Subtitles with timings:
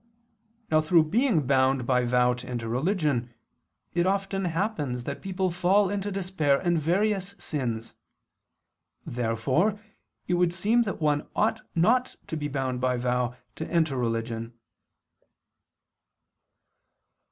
[0.71, 3.35] Now through being bound by vow to enter religion
[3.93, 7.93] it often happens that people fall into despair and various sins.
[9.05, 9.79] Therefore
[10.25, 14.57] it would seem that one ought not to be bound by vow to enter religion.